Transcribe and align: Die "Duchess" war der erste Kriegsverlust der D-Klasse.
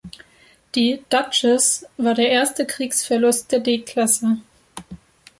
Die 0.73 1.05
"Duchess" 1.11 1.85
war 1.97 2.15
der 2.15 2.29
erste 2.31 2.65
Kriegsverlust 2.65 3.51
der 3.51 3.59
D-Klasse. 3.59 4.37